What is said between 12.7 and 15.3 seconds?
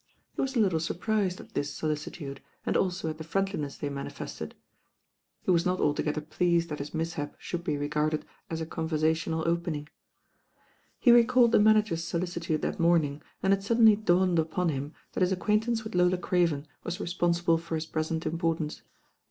morn ing, and it suddenly dawned upon him that